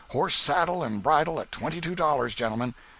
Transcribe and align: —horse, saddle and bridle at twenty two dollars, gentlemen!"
—horse, 0.13 0.33
saddle 0.33 0.81
and 0.81 1.03
bridle 1.03 1.39
at 1.39 1.51
twenty 1.51 1.79
two 1.79 1.93
dollars, 1.93 2.33
gentlemen!" 2.33 2.73